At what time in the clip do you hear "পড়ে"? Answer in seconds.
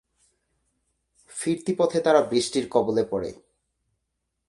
3.03-3.31